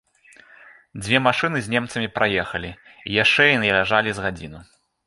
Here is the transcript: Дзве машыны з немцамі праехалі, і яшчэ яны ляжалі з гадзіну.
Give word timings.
Дзве 1.01 1.17
машыны 1.27 1.57
з 1.65 1.73
немцамі 1.75 2.09
праехалі, 2.17 2.71
і 3.07 3.17
яшчэ 3.23 3.43
яны 3.57 3.65
ляжалі 3.79 4.09
з 4.19 4.27
гадзіну. 4.27 4.69